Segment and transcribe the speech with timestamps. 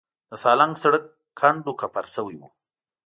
[0.29, 1.03] د سالنګ سړک
[1.39, 2.41] کنډو کپر شوی و.